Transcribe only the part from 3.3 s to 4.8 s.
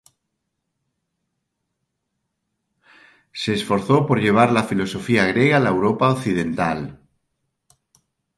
Se esforzó por llevar la